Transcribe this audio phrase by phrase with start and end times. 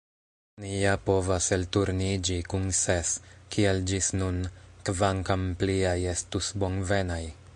[0.61, 3.11] Ni ja povas elturniĝi kun ses,
[3.55, 4.41] kiel ĝis nun,
[4.89, 7.23] kvankam pliaj estus bonvenaj.